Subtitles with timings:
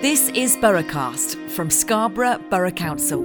[0.00, 3.20] This is Boroughcast from Scarborough Borough Council.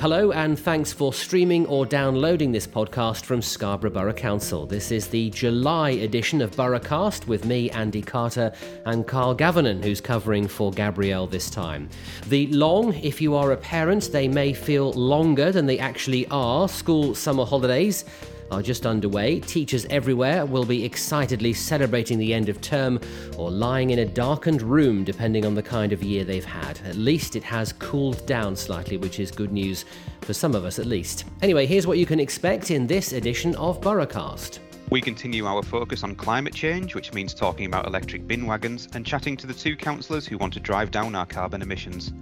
[0.00, 4.66] Hello, and thanks for streaming or downloading this podcast from Scarborough Borough Council.
[4.66, 8.52] This is the July edition of Boroughcast with me, Andy Carter,
[8.84, 11.88] and Carl Gavaghan, who's covering for Gabrielle this time.
[12.26, 16.68] The long, if you are a parent, they may feel longer than they actually are,
[16.68, 18.04] school summer holidays
[18.50, 19.40] are just underway.
[19.40, 23.00] Teachers everywhere will be excitedly celebrating the end of term
[23.36, 26.80] or lying in a darkened room, depending on the kind of year they've had.
[26.84, 29.84] At least it has cooled down slightly, which is good news
[30.22, 31.24] for some of us at least.
[31.42, 34.58] Anyway, here's what you can expect in this edition of Boroughcast.
[34.90, 39.04] We continue our focus on climate change, which means talking about electric bin wagons and
[39.04, 42.12] chatting to the two councillors who want to drive down our carbon emissions.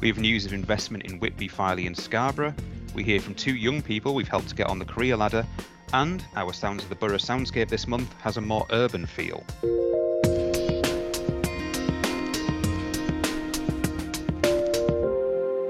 [0.00, 2.54] We have news of investment in Whitby, Filey, and Scarborough.
[2.94, 5.46] We hear from two young people we've helped to get on the career ladder,
[5.94, 9.44] and our Sounds of the Borough soundscape this month has a more urban feel.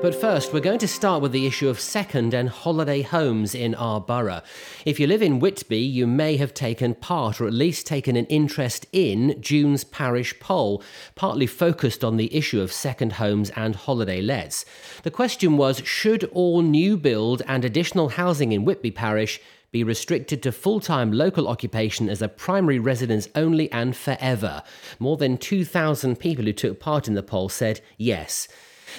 [0.00, 3.74] But first, we're going to start with the issue of second and holiday homes in
[3.74, 4.42] our borough.
[4.86, 8.26] If you live in Whitby, you may have taken part, or at least taken an
[8.26, 10.82] interest in, June's parish poll,
[11.14, 14.64] partly focused on the issue of second homes and holiday lets.
[15.02, 19.40] The question was should all new build and additional housing in Whitby parish
[19.74, 24.62] be restricted to full time local occupation as a primary residence only and forever.
[25.00, 28.46] More than 2,000 people who took part in the poll said yes.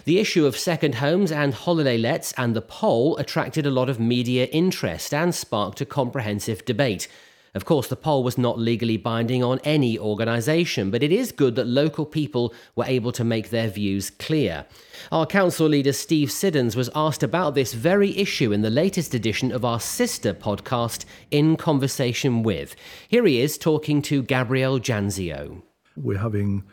[0.03, 4.01] The issue of second homes and holiday lets and the poll attracted a lot of
[4.01, 7.07] media interest and sparked a comprehensive debate.
[7.55, 11.55] Of course, the poll was not legally binding on any organisation, but it is good
[11.55, 14.65] that local people were able to make their views clear.
[15.09, 19.53] Our council leader Steve Siddons was asked about this very issue in the latest edition
[19.53, 22.75] of our sister podcast, In Conversation With.
[23.07, 25.61] Here he is talking to Gabrielle Janzio.
[25.95, 26.63] We're having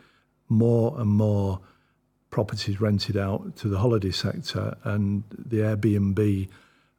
[0.49, 1.61] more and more
[2.29, 6.49] properties rented out to the holiday sector, and the Airbnb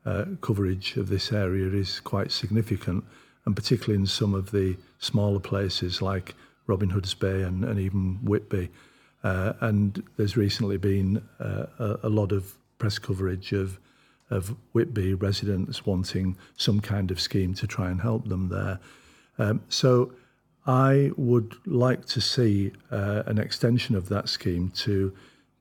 [0.06, 3.04] uh, coverage of this area is quite significant
[3.46, 6.34] and particularly in some of the smaller places like
[6.66, 8.70] Robin Hood's Bay and, and even Whitby.
[9.22, 13.78] Uh, and there's recently been uh, a, a lot of press coverage of
[14.30, 18.78] of Whitby residents wanting some kind of scheme to try and help them there.
[19.38, 20.12] Um, so
[20.66, 25.12] I would like to see uh, an extension of that scheme to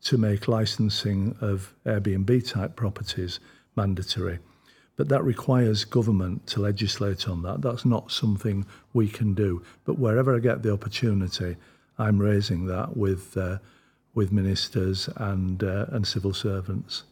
[0.03, 3.39] to make licensing of Airbnb type properties
[3.75, 4.39] mandatory.
[4.95, 7.61] But that requires government to legislate on that.
[7.61, 9.63] That's not something we can do.
[9.85, 11.57] But wherever I get the opportunity,
[11.97, 13.57] I'm raising that with uh,
[14.13, 17.03] with ministers and uh, and civil servants.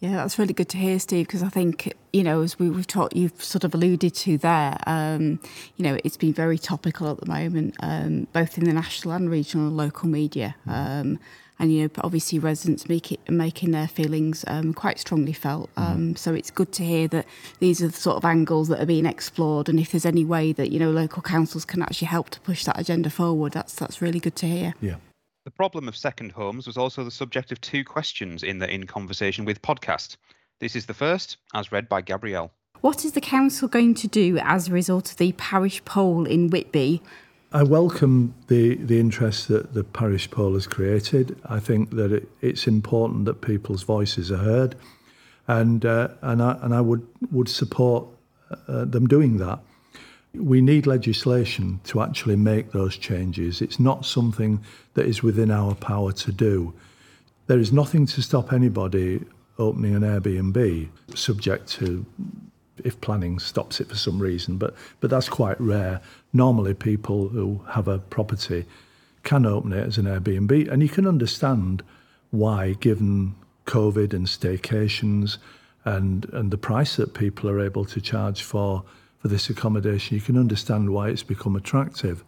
[0.00, 2.86] Yeah, that's really good to hear, Steve, because I think, you know, as we, have
[2.86, 5.40] talked, you've sort of alluded to there, um,
[5.76, 9.30] you know, it's been very topical at the moment, um, both in the national and
[9.30, 10.56] regional and local media.
[10.66, 11.18] Um,
[11.60, 15.72] and you know obviously residents make it making their feelings um, quite strongly felt.
[15.76, 15.92] Mm-hmm.
[15.92, 17.26] um, so it's good to hear that
[17.60, 19.68] these are the sort of angles that are being explored.
[19.68, 22.64] And if there's any way that you know local councils can actually help to push
[22.64, 24.74] that agenda forward that's that's really good to hear.
[24.80, 24.96] Yeah.
[25.44, 28.86] The problem of second homes was also the subject of two questions in the in
[28.86, 30.16] conversation with podcast.
[30.60, 32.50] This is the first as read by gabrielle.
[32.80, 36.48] What is the council going to do as a result of the parish poll in
[36.48, 37.02] whitby
[37.52, 41.36] I welcome the, the interest that the parish poll has created.
[41.44, 44.76] I think that it, it's important that people's voices are heard,
[45.48, 48.06] and uh, and I and I would would support
[48.68, 49.58] uh, them doing that.
[50.32, 53.60] We need legislation to actually make those changes.
[53.60, 56.72] It's not something that is within our power to do.
[57.48, 59.24] There is nothing to stop anybody
[59.58, 62.06] opening an Airbnb, subject to
[62.84, 66.00] if planning stops it for some reason, but but that's quite rare.
[66.32, 68.64] Normally, people who have a property
[69.22, 71.82] can open it as an Airbnb, and you can understand
[72.30, 73.34] why, given
[73.66, 75.38] COVID and staycations
[75.84, 78.84] and and the price that people are able to charge for
[79.18, 82.24] for this accommodation, you can understand why it's become attractive.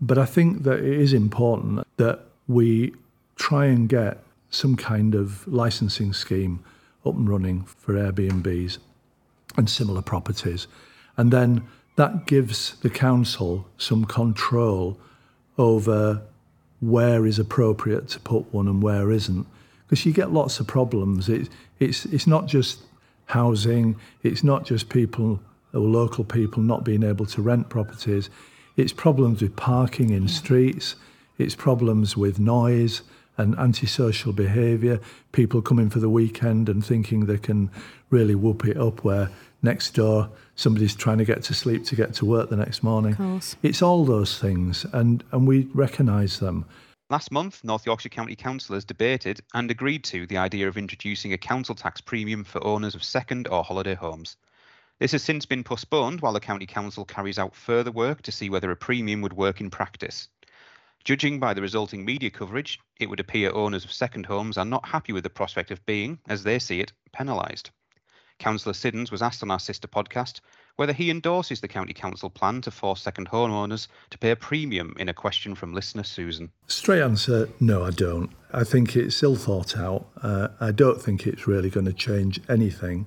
[0.00, 2.94] But I think that it is important that we
[3.36, 6.62] try and get some kind of licensing scheme
[7.06, 8.78] up and running for Airbnbs
[9.68, 10.66] similar properties.
[11.16, 11.62] And then
[11.96, 14.98] that gives the council some control
[15.58, 16.22] over
[16.80, 19.46] where is appropriate to put one and where isn't.
[19.86, 21.28] Because you get lots of problems.
[21.28, 21.48] It,
[21.78, 22.82] it's, it's not just
[23.26, 25.40] housing, it's not just people
[25.72, 28.30] or local people not being able to rent properties,
[28.76, 30.96] it's problems with parking in streets,
[31.38, 33.02] it's problems with noise
[33.36, 35.00] and antisocial behaviour,
[35.32, 37.70] people coming for the weekend and thinking they can
[38.10, 39.30] really whoop it up where
[39.62, 43.40] next door somebody's trying to get to sleep to get to work the next morning.
[43.62, 46.66] It's all those things, and, and we recognise them.
[47.10, 51.38] Last month, North Yorkshire County councillors debated and agreed to the idea of introducing a
[51.38, 54.36] council tax premium for owners of second or holiday homes.
[55.00, 58.48] This has since been postponed while the County Council carries out further work to see
[58.48, 60.28] whether a premium would work in practice.
[61.04, 64.88] Judging by the resulting media coverage, it would appear owners of second homes are not
[64.88, 67.68] happy with the prospect of being, as they see it, penalised.
[68.38, 70.40] Councillor Siddons was asked on our sister podcast
[70.76, 74.94] whether he endorses the County Council plan to force second homeowners to pay a premium
[74.98, 76.50] in a question from listener Susan.
[76.68, 78.30] Straight answer no, I don't.
[78.50, 80.06] I think it's ill thought out.
[80.22, 83.06] Uh, I don't think it's really going to change anything.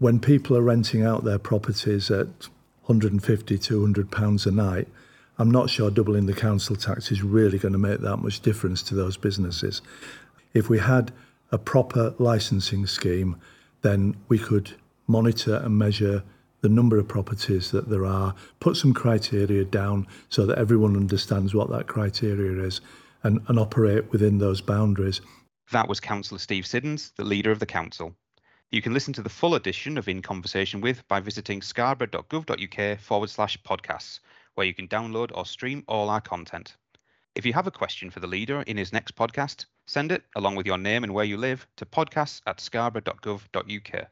[0.00, 2.48] When people are renting out their properties at
[2.86, 4.88] 150, 200 pounds a night,
[5.40, 8.82] I'm not sure doubling the council tax is really going to make that much difference
[8.82, 9.80] to those businesses.
[10.52, 11.12] If we had
[11.50, 13.36] a proper licensing scheme,
[13.80, 14.72] then we could
[15.06, 16.22] monitor and measure
[16.60, 21.54] the number of properties that there are, put some criteria down so that everyone understands
[21.54, 22.82] what that criteria is
[23.22, 25.22] and, and operate within those boundaries.
[25.72, 28.14] That was Councillor Steve Siddons, the leader of the council.
[28.70, 33.30] You can listen to the full edition of In Conversation With by visiting scarborough.gov.uk forward
[33.30, 34.20] slash podcasts,
[34.54, 36.76] where you can download or stream all our content.
[37.34, 40.56] If you have a question for the leader in his next podcast, send it, along
[40.56, 44.08] with your name and where you live, to podcasts at scarborough.gov.uk.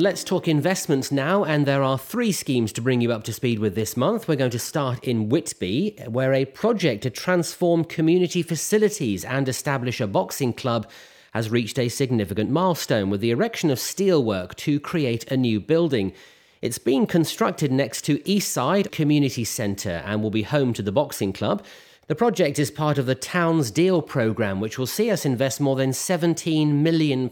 [0.00, 3.58] Let's talk investments now, and there are three schemes to bring you up to speed
[3.58, 4.28] with this month.
[4.28, 10.00] We're going to start in Whitby, where a project to transform community facilities and establish
[10.00, 10.88] a boxing club
[11.32, 16.12] has reached a significant milestone with the erection of steelwork to create a new building.
[16.60, 21.32] It's being constructed next to Eastside Community Centre and will be home to the boxing
[21.32, 21.64] club.
[22.08, 25.76] The project is part of the Towns Deal programme, which will see us invest more
[25.76, 27.30] than £17 million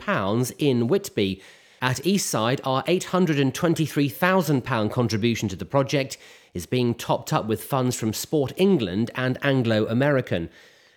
[0.59, 1.41] in Whitby.
[1.81, 6.19] At Eastside, our £823,000 contribution to the project
[6.55, 10.51] is being topped up with funds from Sport England and Anglo American.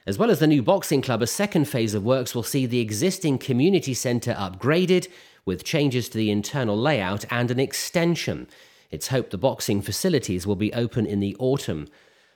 [0.10, 2.80] As well as the new boxing club, a second phase of works will see the
[2.80, 5.08] existing community centre upgraded
[5.46, 8.48] with changes to the internal layout and an extension.
[8.90, 11.88] It's hoped the boxing facilities will be open in the autumn.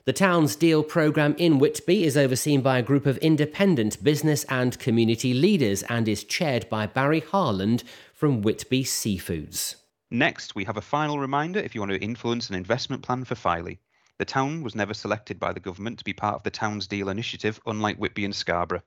[0.06, 4.78] The Towns Deal programme in Whitby is overseen by a group of independent business and
[4.78, 7.84] community leaders and is chaired by Barry Harland
[8.14, 9.78] from Whitby Seafoods.
[10.12, 13.34] Next, we have a final reminder if you want to influence an investment plan for
[13.34, 13.80] Filey.
[14.24, 17.10] The town was never selected by the government to be part of the Towns Deal
[17.10, 18.84] initiative, unlike Whitby and Scarborough.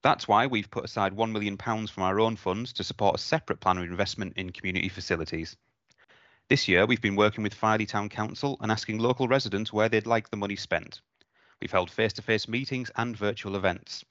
[0.00, 3.58] That's why we've put aside £1 million from our own funds to support a separate
[3.58, 5.56] plan of investment in community facilities.
[6.46, 10.06] This year, we've been working with Filey Town Council and asking local residents where they'd
[10.06, 11.00] like the money spent.
[11.60, 14.04] We've held face to face meetings and virtual events.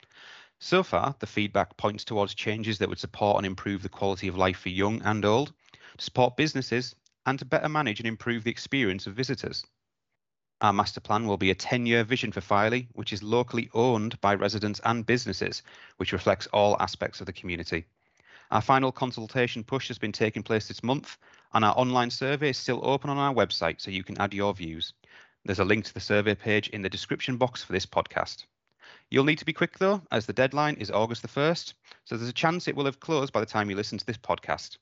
[0.60, 4.36] So far, the feedback points towards changes that would support and improve the quality of
[4.36, 5.54] life for young and old,
[5.98, 6.96] to support businesses,
[7.26, 9.64] and to better manage and improve the experience of visitors.
[10.62, 14.20] Our master plan will be a 10 year vision for Filey, which is locally owned
[14.20, 15.64] by residents and businesses,
[15.96, 17.86] which reflects all aspects of the community.
[18.52, 21.18] Our final consultation push has been taking place this month,
[21.54, 24.54] and our online survey is still open on our website so you can add your
[24.54, 24.94] views.
[25.46, 28.46] There's a link to the survey page in the description box for this podcast.
[29.10, 31.74] You'll need to be quick though, as the deadline is August the 1st,
[32.04, 34.18] so there's a chance it will have closed by the time you listen to this
[34.18, 34.78] podcast.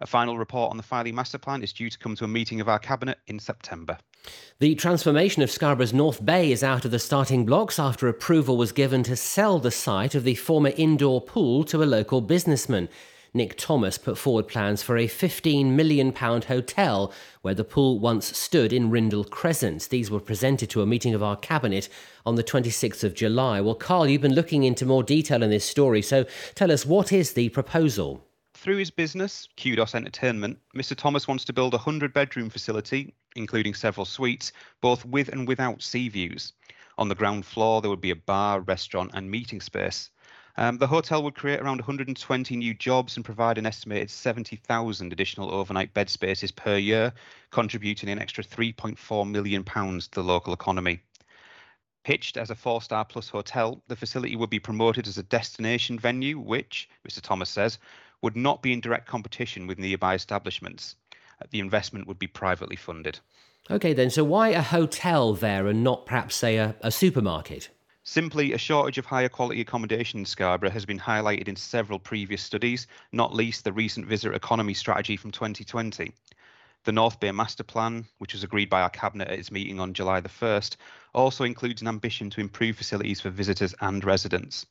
[0.00, 2.60] A final report on the Filey Master Plan is due to come to a meeting
[2.60, 3.96] of our Cabinet in September.
[4.58, 8.72] The transformation of Scarborough's North Bay is out of the starting blocks after approval was
[8.72, 12.90] given to sell the site of the former indoor pool to a local businessman.
[13.32, 18.72] Nick Thomas put forward plans for a £15 million hotel where the pool once stood
[18.72, 19.88] in Ryndle Crescent.
[19.88, 21.88] These were presented to a meeting of our cabinet
[22.24, 23.60] on the 26th of July.
[23.60, 27.12] Well, Carl, you've been looking into more detail in this story, so tell us what
[27.12, 28.25] is the proposal?
[28.66, 30.96] Through his business, Kudos Entertainment, Mr.
[30.96, 35.82] Thomas wants to build a 100 bedroom facility, including several suites, both with and without
[35.82, 36.52] sea views.
[36.98, 40.10] On the ground floor, there would be a bar, restaurant, and meeting space.
[40.56, 45.54] Um, the hotel would create around 120 new jobs and provide an estimated 70,000 additional
[45.54, 47.12] overnight bed spaces per year,
[47.52, 50.98] contributing an extra 3.4 million pounds to the local economy.
[52.02, 55.98] Pitched as a four star plus hotel, the facility would be promoted as a destination
[56.00, 57.20] venue, which, Mr.
[57.20, 57.78] Thomas says,
[58.22, 60.96] would not be in direct competition with nearby establishments.
[61.40, 63.18] Uh, the investment would be privately funded.
[63.70, 67.68] Okay, then, so why a hotel there and not perhaps, say, a, a supermarket?
[68.04, 72.40] Simply, a shortage of higher quality accommodation in Scarborough has been highlighted in several previous
[72.40, 76.12] studies, not least the recent visitor economy strategy from 2020.
[76.84, 79.92] The North Bay Master Plan, which was agreed by our Cabinet at its meeting on
[79.92, 80.76] July the 1st,
[81.12, 84.66] also includes an ambition to improve facilities for visitors and residents.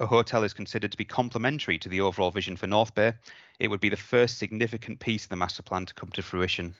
[0.00, 3.12] A hotel is considered to be complementary to the overall vision for North Bay.
[3.60, 6.74] It would be the first significant piece of the master plan to come to fruition.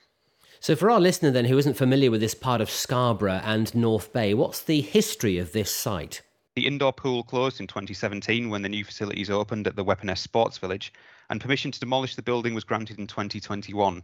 [0.59, 4.11] So, for our listener then who isn't familiar with this part of Scarborough and North
[4.11, 6.21] Bay, what's the history of this site?
[6.55, 10.57] The indoor pool closed in 2017 when the new facilities opened at the Weaponness Sports
[10.57, 10.91] Village,
[11.29, 14.03] and permission to demolish the building was granted in 2021.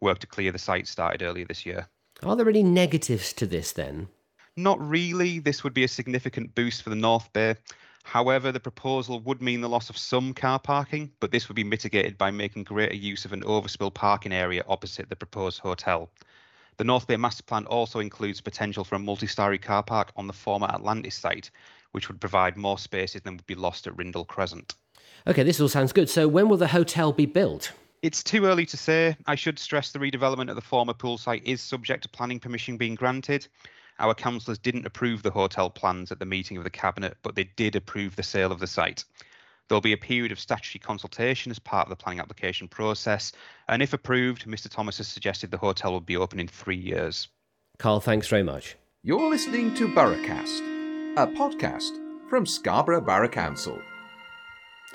[0.00, 1.88] Work to clear the site started earlier this year.
[2.22, 4.08] Are there any negatives to this then?
[4.56, 5.38] Not really.
[5.38, 7.56] This would be a significant boost for the North Bay.
[8.10, 11.62] However, the proposal would mean the loss of some car parking, but this would be
[11.62, 16.10] mitigated by making greater use of an overspill parking area opposite the proposed hotel.
[16.78, 20.32] The North Bay Master Plan also includes potential for a multi-storey car park on the
[20.32, 21.52] former Atlantis site,
[21.92, 24.74] which would provide more spaces than would be lost at Ryndle Crescent.
[25.28, 26.10] Okay, this all sounds good.
[26.10, 27.70] So, when will the hotel be built?
[28.02, 29.16] It's too early to say.
[29.28, 32.76] I should stress the redevelopment of the former pool site is subject to planning permission
[32.76, 33.46] being granted.
[34.00, 37.44] Our councillors didn't approve the hotel plans at the meeting of the Cabinet, but they
[37.56, 39.04] did approve the sale of the site.
[39.68, 43.30] There'll be a period of statutory consultation as part of the planning application process,
[43.68, 47.28] and if approved, Mr Thomas has suggested the hotel will be open in three years.
[47.78, 48.76] Carl, thanks very much.
[49.02, 50.60] You're listening to Boroughcast,
[51.16, 51.92] a podcast
[52.28, 53.78] from Scarborough Borough Council.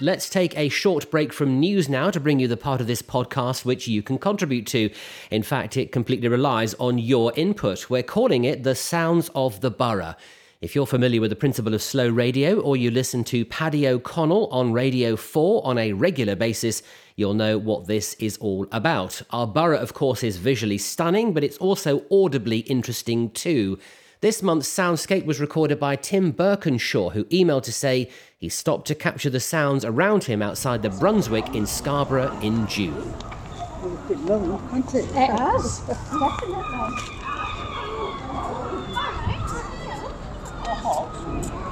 [0.02, 3.02] Let's take a short break from news now to bring you the part of this
[3.02, 4.90] podcast which you can contribute to.
[5.32, 7.90] In fact, it completely relies on your input.
[7.90, 10.16] We're calling it the Sounds of the Borough.
[10.60, 14.48] If you're familiar with the principle of slow radio or you listen to Paddy O'Connell
[14.48, 16.84] on Radio 4 on a regular basis,
[17.16, 19.22] you'll know what this is all about.
[19.30, 23.80] Our borough, of course, is visually stunning, but it's also audibly interesting too.
[24.26, 28.96] This month's soundscape was recorded by Tim Birkenshaw, who emailed to say he stopped to
[28.96, 33.14] capture the sounds around him outside the Brunswick in Scarborough in June.
[34.10, 36.56] It has, definitely.
[40.88, 41.65] Oh,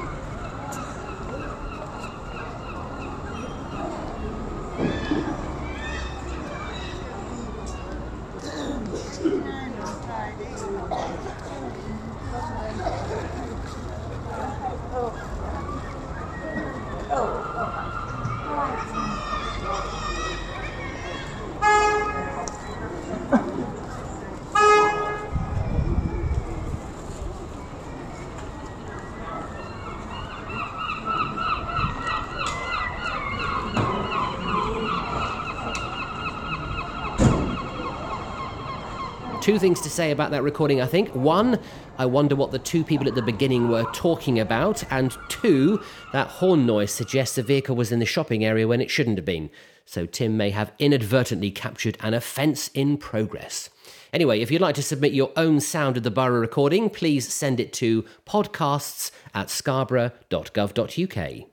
[39.43, 41.13] Two things to say about that recording, I think.
[41.13, 41.59] One,
[41.97, 44.89] I wonder what the two people at the beginning were talking about.
[44.89, 45.83] And two,
[46.13, 49.25] that horn noise suggests the vehicle was in the shopping area when it shouldn't have
[49.25, 49.49] been.
[49.83, 53.69] So Tim may have inadvertently captured an offence in progress.
[54.13, 57.59] Anyway, if you'd like to submit your own sound of the borough recording, please send
[57.59, 61.47] it to podcasts at scarborough.gov.uk.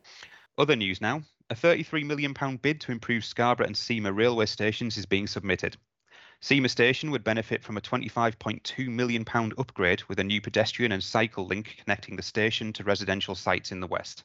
[0.56, 1.22] Other news now.
[1.50, 2.32] A £33 million
[2.62, 5.76] bid to improve Scarborough and Seamer railway stations is being submitted.
[6.42, 9.26] Seamer Station would benefit from a £25.2 million
[9.58, 13.80] upgrade with a new pedestrian and cycle link connecting the station to residential sites in
[13.80, 14.24] the west.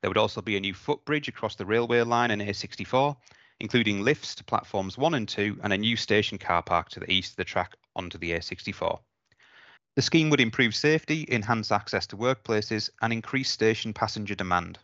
[0.00, 3.16] There would also be a new footbridge across the railway line and A64,
[3.60, 7.12] including lifts to platforms 1 and 2 and a new station car park to the
[7.12, 8.98] east of the track onto the A64.
[9.94, 14.78] The scheme would improve safety, enhance access to workplaces, and increase station passenger demand.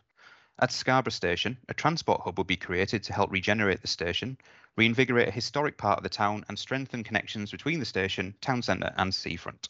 [0.59, 4.37] At Scarborough Station, a transport hub will be created to help regenerate the station,
[4.75, 8.93] reinvigorate a historic part of the town, and strengthen connections between the station, town centre,
[8.97, 9.69] and seafront.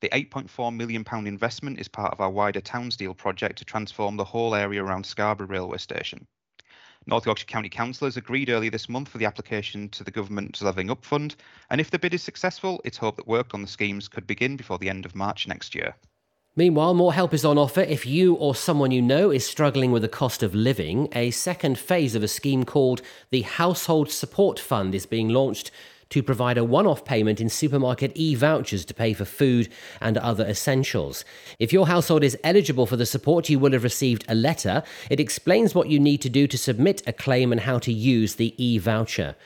[0.00, 4.24] The £8.4 million investment is part of our wider Towns Deal project to transform the
[4.24, 6.26] whole area around Scarborough Railway Station.
[7.06, 10.90] North Yorkshire County Councillors agreed earlier this month for the application to the Government's Levelling
[10.90, 11.36] Up Fund,
[11.70, 14.56] and if the bid is successful, it's hoped that work on the schemes could begin
[14.56, 15.94] before the end of March next year.
[16.58, 20.02] Meanwhile, more help is on offer if you or someone you know is struggling with
[20.02, 21.08] the cost of living.
[21.12, 23.00] A second phase of a scheme called
[23.30, 25.70] the Household Support Fund is being launched
[26.10, 29.68] to provide a one off payment in supermarket e vouchers to pay for food
[30.00, 31.24] and other essentials.
[31.60, 34.82] If your household is eligible for the support, you will have received a letter.
[35.10, 38.34] It explains what you need to do to submit a claim and how to use
[38.34, 39.36] the e voucher.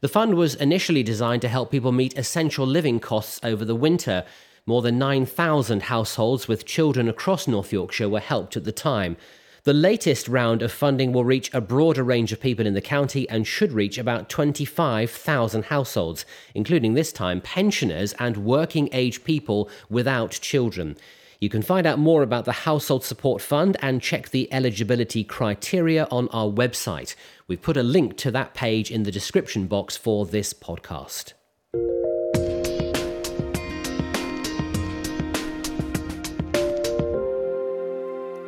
[0.00, 4.24] The fund was initially designed to help people meet essential living costs over the winter.
[4.68, 9.16] More than 9,000 households with children across North Yorkshire were helped at the time.
[9.62, 13.28] The latest round of funding will reach a broader range of people in the county
[13.28, 20.32] and should reach about 25,000 households, including this time pensioners and working age people without
[20.32, 20.96] children.
[21.38, 26.08] You can find out more about the Household Support Fund and check the eligibility criteria
[26.10, 27.14] on our website.
[27.46, 31.34] We've put a link to that page in the description box for this podcast.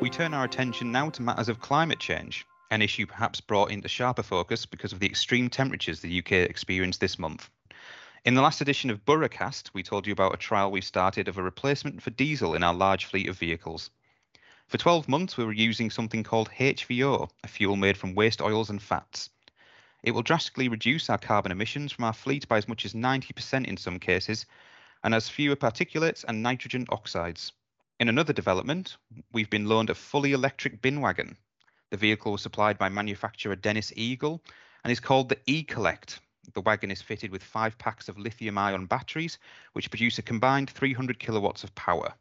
[0.09, 3.89] We turn our attention now to matters of climate change, an issue perhaps brought into
[3.89, 7.51] sharper focus because of the extreme temperatures the UK experienced this month.
[8.25, 11.37] In the last edition of Boroughcast, we told you about a trial we started of
[11.37, 13.91] a replacement for diesel in our large fleet of vehicles.
[14.67, 18.71] For 12 months, we were using something called HVO, a fuel made from waste oils
[18.71, 19.29] and fats.
[20.03, 23.67] It will drastically reduce our carbon emissions from our fleet by as much as 90%
[23.67, 24.47] in some cases,
[25.05, 27.53] and has fewer particulates and nitrogen oxides.
[28.01, 28.97] In another development,
[29.33, 31.37] we've been loaned a fully electric bin wagon.
[31.91, 34.41] The vehicle was supplied by manufacturer Dennis Eagle
[34.85, 36.21] and is called the E-Collect,
[36.55, 39.37] the wagon is fitted with five packs of lithium ion batteries,
[39.73, 42.15] which produce a combined 300 kilowatts of power.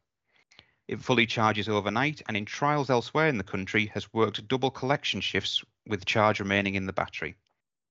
[0.88, 5.22] It fully charges overnight and in trials elsewhere in the country has worked double collection
[5.22, 7.36] shifts with charge remaining in the battery.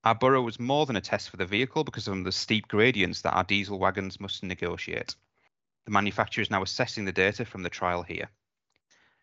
[0.02, 3.22] Our borough was more than a test for the vehicle because of the steep gradients
[3.22, 5.14] that our diesel wagons must negotiate.
[5.86, 8.28] The manufacturer is now assessing the data from the trial here.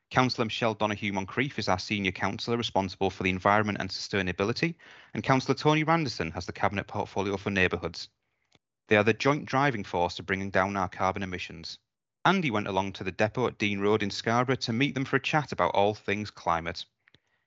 [0.10, 4.76] Councillor Michelle Donohue Moncrieff is our senior councillor responsible for the environment and sustainability,
[5.14, 8.08] and Councillor Tony Randerson has the cabinet portfolio for neighbourhoods.
[8.88, 11.80] They are the joint driving force to bringing down our carbon emissions.
[12.24, 15.18] Andy went along to the depot at Dean Road in Scarborough to meet them for
[15.18, 16.86] a chat about all things climate.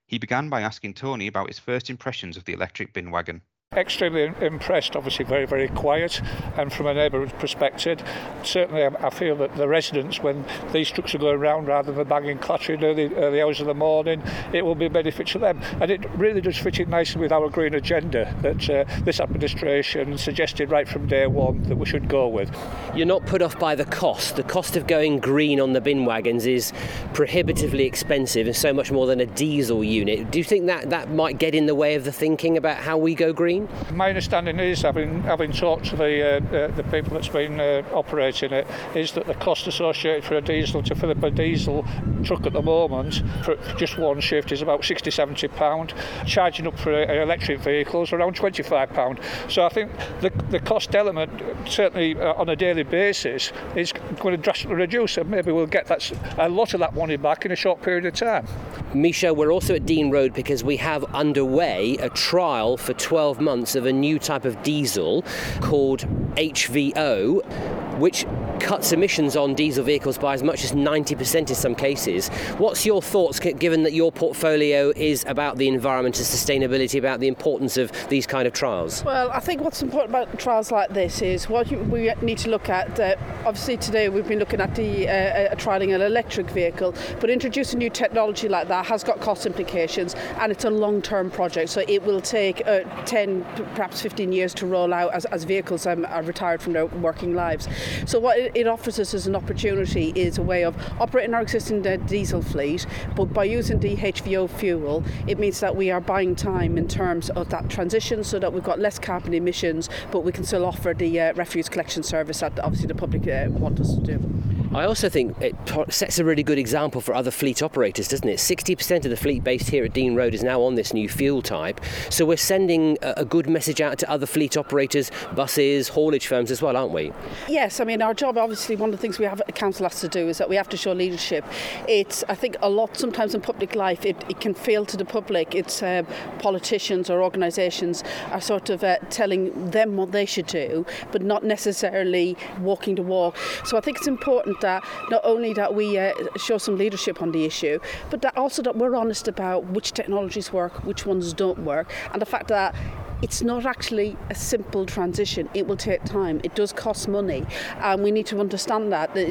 [0.07, 3.41] He began by asking Tony about his first impressions of the electric bin wagon.
[3.77, 6.23] Extremely impressed, obviously very, very quiet
[6.57, 8.03] and from a neighbourhood perspective,
[8.43, 12.39] certainly I, feel that the residents, when these trucks are going around rather than banging
[12.39, 14.23] clattering early, early hours of the morning,
[14.55, 15.61] it will be a benefit to them.
[15.81, 20.17] And it really does fit in nicely with our green agenda that uh, this administration
[20.17, 22.57] suggested right from day one that we should go with.
[22.95, 24.37] You're not put off by the cost.
[24.37, 26.73] The cost of going green on the bin wagons is
[27.13, 30.31] prohibitively expensive and so much more than a diesel unit.
[30.31, 32.97] Do you think that that might get in the way of the thinking about how
[32.97, 33.56] we go green?
[33.93, 37.83] My understanding is, having having talked to the uh, uh, the people that's been uh,
[37.93, 41.85] operating it, is that the cost associated for a diesel to fill up a diesel
[42.25, 45.95] truck at the moment for just one shift is about 60, 70 pound.
[46.27, 49.21] Charging up for an electric vehicle is around 25 pound.
[49.49, 51.31] So I think the the cost element,
[51.69, 55.87] certainly uh, on a daily basis, is going to drastically reduce, and maybe we'll get
[55.87, 58.47] that a lot of that money back in a short period of time.
[58.95, 63.46] Misha, we're also at Dean Road because we have underway a trial for 12 months
[63.47, 65.25] of a new type of diesel
[65.61, 66.01] called
[66.37, 68.27] HVO, which
[68.61, 72.29] cuts emissions on diesel vehicles by as much as 90% in some cases.
[72.59, 77.29] What's your thoughts, given that your portfolio is about the environment and sustainability, about the
[77.29, 79.05] importance of these kind of trials?
[79.05, 82.69] Well, I think what's important about trials like this is what we need to look
[82.69, 82.99] at.
[82.99, 87.31] Uh, obviously, today we've been looking at the uh, uh, trialing an electric vehicle, but
[87.31, 91.71] introducing new technology like that has got cost implications, and it's a long-term project.
[91.71, 95.87] So it will take uh, 10, perhaps 15 years to roll out as, as vehicles
[95.87, 97.69] um, are retired from their working lives.
[98.07, 101.83] So what it offers us as an opportunity is a way of operating our existing
[102.07, 106.89] diesel fleet, but by using DHVO fuel, it means that we are buying time in
[106.89, 110.65] terms of that transition so that we've got less carbon emissions, but we can still
[110.65, 114.56] offer the uh, refuse collection service that obviously the public uh, want us to do.
[114.77, 115.57] I also think it
[115.89, 118.37] sets a really good example for other fleet operators, doesn't it?
[118.37, 121.41] 60% of the fleet based here at Dean Road is now on this new fuel
[121.41, 121.81] type.
[122.11, 126.61] So we're sending a good message out to other fleet operators, buses, haulage firms as
[126.61, 127.11] well, aren't we?
[127.49, 129.99] Yes, I mean, our job, obviously, one of the things we have at council has
[130.03, 131.47] to do is that we have to show leadership.
[131.89, 135.07] It's, I think, a lot sometimes in public life, it, it can feel to the
[135.07, 135.55] public.
[135.55, 136.03] It's uh,
[136.39, 141.45] politicians or organisations are sort of uh, telling them what they should do, but not
[141.45, 143.39] necessarily walking the walk.
[143.65, 146.13] So I think it's important that not only that we uh,
[146.47, 147.79] show some leadership on the issue,
[148.11, 152.21] but that also that we're honest about which technologies work, which ones don't work, and
[152.21, 152.75] the fact that
[153.23, 155.49] it's not actually a simple transition.
[155.55, 156.41] It will take time.
[156.45, 157.47] It does cost money,
[157.81, 159.31] and we need to understand that the,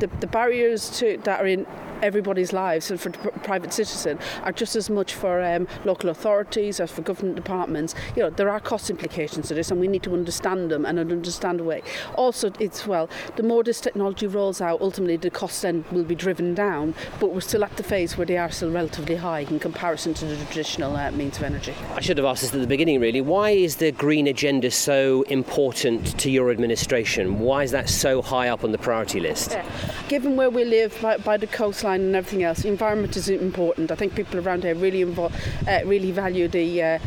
[0.00, 1.66] the, the barriers to that are in
[2.02, 6.80] everybody's lives and for the private citizen are just as much for um, local authorities
[6.80, 7.94] as for government departments.
[8.14, 10.98] You know, there are cost implications to this and we need to understand them and
[10.98, 11.82] understand the way.
[12.14, 16.14] Also, it's well, the more this technology rolls out, ultimately the costs then will be
[16.14, 19.58] driven down, but we're still at the phase where they are still relatively high in
[19.58, 21.74] comparison to the traditional uh, means of energy.
[21.94, 23.20] I should have asked this at the beginning, really.
[23.20, 27.38] Why is the green agenda so important to your administration?
[27.40, 29.52] Why is that so high up on the priority list?
[29.52, 29.66] Yeah.
[30.08, 32.64] Given where we live by, by the coast and everything else.
[32.64, 33.90] Environment is important.
[33.90, 36.98] I think people around here really uh, really value the uh,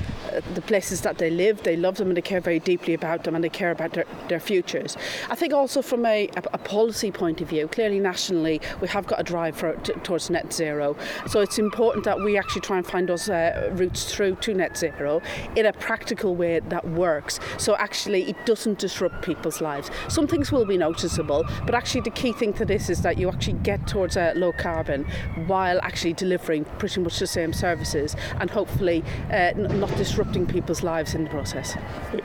[0.53, 1.63] the places that they live.
[1.63, 4.05] They love them and they care very deeply about them and they care about their,
[4.27, 4.97] their futures.
[5.29, 9.07] I think also from a, a, a policy point of view, clearly nationally we have
[9.07, 10.95] got a drive for, t- towards net zero.
[11.27, 14.77] So it's important that we actually try and find those uh, routes through to net
[14.77, 15.21] zero
[15.55, 17.39] in a practical way that works.
[17.57, 19.89] So actually it doesn't disrupt people's lives.
[20.07, 23.29] Some things will be noticeable, but actually the key thing to this is that you
[23.29, 25.05] actually get towards a low carbon
[25.47, 30.83] while actually delivering pretty much the same services and hopefully uh, not disrupt impacting people's
[30.83, 31.75] lives in the process.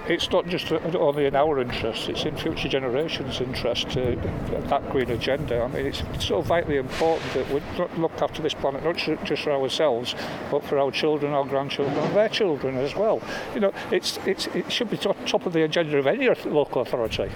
[0.09, 4.17] It's not just only in our interest, it's in future generations' interest to
[4.69, 5.63] that green agenda.
[5.63, 9.43] I mean, it's, it's so vitally important that we look after this planet, not just
[9.43, 10.15] for ourselves,
[10.51, 13.23] but for our children, our grandchildren, and their children as well.
[13.55, 17.31] You know, it's, it's, it should be top of the agenda of any local authority.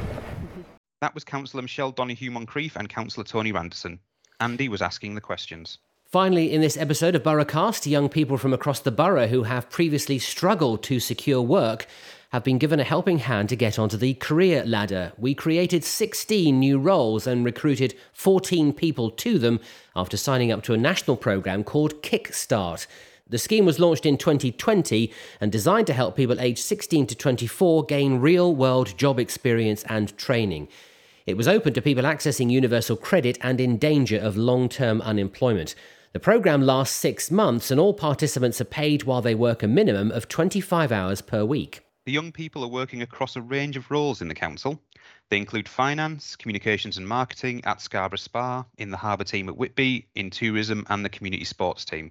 [1.00, 4.00] That was Councillor Michelle Donohue Moncrieff and Councillor Tony Randerson.
[4.40, 5.78] Andy was asking the questions.
[6.10, 10.18] Finally, in this episode of Boroughcast, young people from across the borough who have previously
[10.18, 11.86] struggled to secure work
[12.30, 15.12] have been given a helping hand to get onto the career ladder.
[15.18, 19.60] We created 16 new roles and recruited 14 people to them
[19.94, 22.86] after signing up to a national programme called Kickstart.
[23.28, 27.84] The scheme was launched in 2020 and designed to help people aged 16 to 24
[27.84, 30.68] gain real world job experience and training.
[31.26, 35.74] It was open to people accessing universal credit and in danger of long term unemployment.
[36.12, 40.10] The programme lasts six months and all participants are paid while they work a minimum
[40.10, 41.82] of 25 hours per week.
[42.06, 44.80] The young people are working across a range of roles in the council.
[45.28, 50.08] They include finance, communications and marketing at Scarborough Spa, in the harbour team at Whitby,
[50.14, 52.10] in tourism and the community sports team.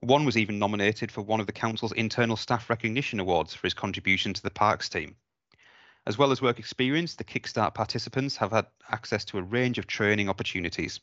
[0.00, 3.74] One was even nominated for one of the council's internal staff recognition awards for his
[3.74, 5.14] contribution to the parks team.
[6.08, 9.86] As well as work experience, the Kickstart participants have had access to a range of
[9.86, 10.98] training opportunities.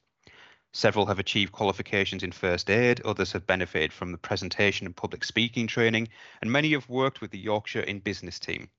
[0.78, 5.24] Several have achieved qualifications in first aid, others have benefited from the presentation and public
[5.24, 6.08] speaking training,
[6.40, 8.70] and many have worked with the Yorkshire in Business team.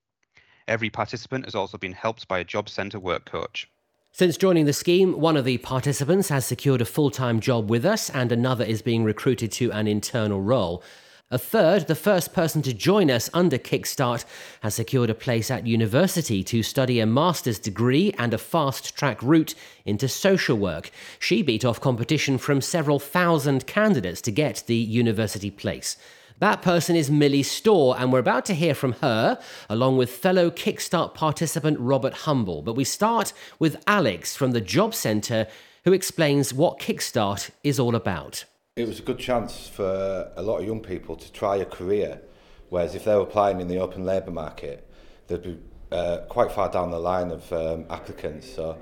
[0.68, 3.68] Every participant has also been helped by a job centre work coach.
[4.12, 7.84] Since joining the scheme, one of the participants has secured a full time job with
[7.84, 10.84] us, and another is being recruited to an internal role.
[11.30, 14.24] A third, the first person to join us under Kickstart,
[14.62, 19.22] has secured a place at university to study a master's degree and a fast track
[19.22, 20.90] route into social work.
[21.18, 25.98] She beat off competition from several thousand candidates to get the university place.
[26.38, 29.38] That person is Millie Storr, and we're about to hear from her,
[29.68, 32.62] along with fellow Kickstart participant Robert Humble.
[32.62, 35.46] But we start with Alex from the Job Centre,
[35.84, 38.46] who explains what Kickstart is all about.
[38.78, 42.20] It was a good chance for a lot of young people to try a career,
[42.68, 44.86] whereas if they were applying in the open labour market,
[45.26, 45.58] they'd be
[45.90, 48.48] uh, quite far down the line of um, applicants.
[48.54, 48.78] So,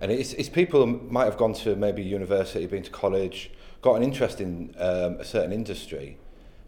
[0.00, 3.50] and it's, it's people who might have gone to maybe university, been to college,
[3.82, 6.16] got an interest in um, a certain industry,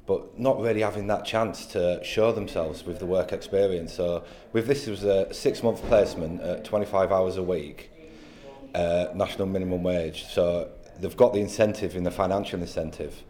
[0.05, 3.95] but not really having that chance to show themselves with the work experience.
[3.95, 7.91] So with this, it was a six-month placement at 25 hours a week,
[8.75, 10.27] uh, national minimum wage.
[10.27, 13.23] So they've got the incentive in the financial incentive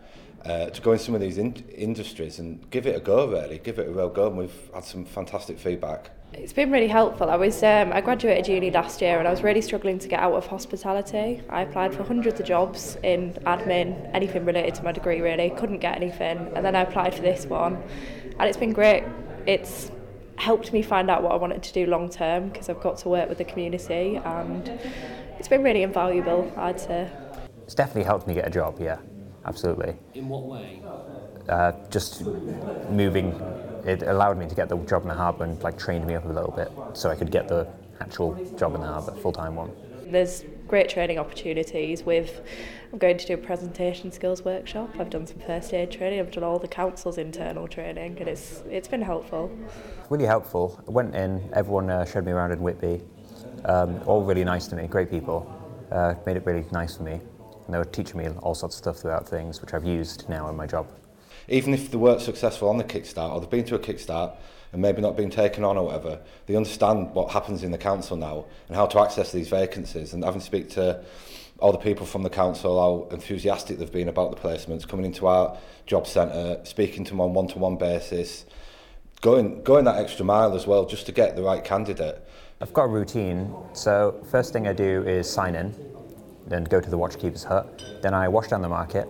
[0.44, 3.58] uh, to go in some of these in industries and give it a go really
[3.58, 7.30] give it a real go and we've had some fantastic feedback it's been really helpful.
[7.30, 10.20] I was um, I graduated uni last year and I was really struggling to get
[10.20, 11.40] out of hospitality.
[11.48, 15.50] I applied for hundreds of jobs in admin, anything related to my degree really.
[15.50, 17.82] Couldn't get anything, and then I applied for this one,
[18.38, 19.04] and it's been great.
[19.46, 19.90] It's
[20.36, 23.08] helped me find out what I wanted to do long term because I've got to
[23.08, 24.68] work with the community, and
[25.38, 26.52] it's been really invaluable.
[26.56, 27.08] I'd say.
[27.66, 28.98] It's definitely helped me get a job, yeah,
[29.44, 29.96] absolutely.
[30.14, 30.80] In what way?
[31.48, 32.24] Uh, just
[32.90, 33.32] moving,
[33.84, 36.24] it allowed me to get the job in the harbour and like trained me up
[36.26, 37.66] a little bit so I could get the
[38.00, 39.72] actual job in the harbour, full time one.
[40.06, 42.40] There's great training opportunities with
[42.92, 44.90] I'm going to do a presentation skills workshop.
[45.00, 46.20] I've done some first aid training.
[46.20, 49.50] I've done all the council's internal training, and it's it's been helpful.
[50.08, 50.80] Really helpful.
[50.86, 51.50] I went in.
[51.52, 53.02] Everyone uh, showed me around in Whitby.
[53.64, 54.86] Um, all really nice to me.
[54.86, 55.52] Great people.
[55.90, 57.20] Uh, made it really nice for me.
[57.66, 60.48] And they were teaching me all sorts of stuff about things, which I've used now
[60.48, 60.88] in my job.
[61.48, 64.36] Even if they weren't successful on the Kickstart, or they've been to a Kickstart
[64.72, 68.16] and maybe not been taken on or whatever, they understand what happens in the council
[68.16, 70.12] now and how to access these vacancies.
[70.12, 71.04] And having to speak to
[71.58, 75.26] all the people from the council, how enthusiastic they've been about the placements, coming into
[75.26, 78.44] our job centre, speaking to them on one-to-one basis,
[79.22, 82.20] going going that extra mile as well just to get the right candidate.
[82.60, 83.54] I've got a routine.
[83.72, 85.74] So first thing I do is sign in,
[86.46, 87.82] then go to the watchkeeper's hut.
[88.02, 89.08] Then I wash down the market.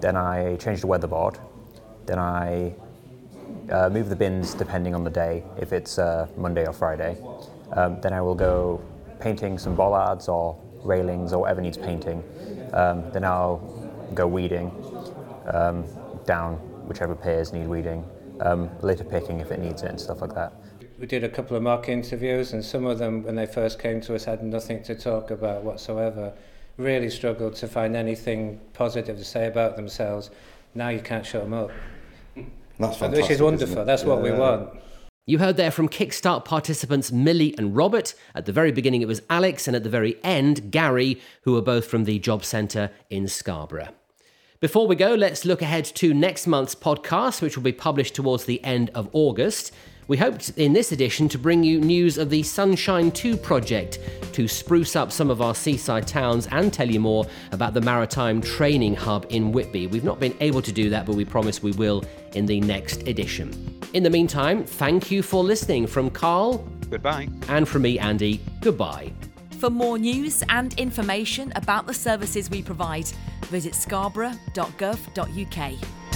[0.00, 1.38] Then I change the weatherboard.
[2.06, 2.74] Then I
[3.70, 7.16] uh, move the bins depending on the day, if it's uh, Monday or Friday.
[7.72, 8.80] Um, then I will go
[9.20, 12.22] painting some bollards or railings or whatever needs painting.
[12.72, 13.58] Um, then I'll
[14.14, 14.70] go weeding
[15.52, 15.84] um,
[16.24, 16.54] down
[16.86, 18.04] whichever pairs need weeding.
[18.40, 20.52] Um, litter picking if it needs it and stuff like that.
[20.98, 24.00] We did a couple of mock interviews, and some of them, when they first came
[24.02, 26.32] to us, had nothing to talk about whatsoever.
[26.78, 30.30] Really struggled to find anything positive to say about themselves.
[30.74, 31.70] Now you can't shut them up.
[32.78, 33.24] That's fantastic.
[33.24, 33.84] Which is wonderful.
[33.84, 34.70] That's what we want.
[35.26, 38.14] You heard there from Kickstart participants Millie and Robert.
[38.34, 41.62] At the very beginning, it was Alex, and at the very end, Gary, who are
[41.62, 43.88] both from the Job Centre in Scarborough.
[44.60, 48.44] Before we go, let's look ahead to next month's podcast, which will be published towards
[48.44, 49.74] the end of August.
[50.08, 53.98] We hoped in this edition to bring you news of the Sunshine 2 project
[54.32, 58.40] to spruce up some of our seaside towns and tell you more about the Maritime
[58.40, 59.88] Training Hub in Whitby.
[59.88, 63.06] We've not been able to do that, but we promise we will in the next
[63.06, 63.52] edition.
[63.92, 66.66] In the meantime, thank you for listening from Carl.
[66.88, 67.28] Goodbye.
[67.48, 68.40] And from me, Andy.
[68.62, 69.12] Goodbye.
[69.58, 73.08] For more news and information about the services we provide,
[73.50, 76.07] visit scarborough.gov.uk.